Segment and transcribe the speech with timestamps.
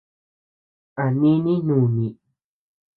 [1.03, 2.07] A nínii núni.